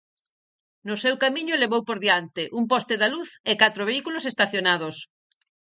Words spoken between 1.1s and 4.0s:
camiño levou por diante un poste da luz e catro